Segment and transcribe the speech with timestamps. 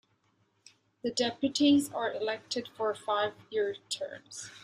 [1.03, 4.49] The deputies are elected for five-year terms.